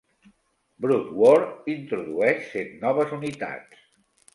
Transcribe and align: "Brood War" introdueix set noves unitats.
"Brood 0.85 1.11
War" 1.21 1.37
introdueix 1.75 2.43
set 2.57 2.77
noves 2.87 3.19
unitats. 3.23 3.89